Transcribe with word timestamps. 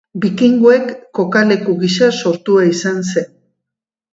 Bikingoek 0.21 0.87
kokaleku 1.19 1.75
gisa 1.83 2.07
sortua 2.23 2.65
izan 2.73 2.99
zen. 3.13 3.29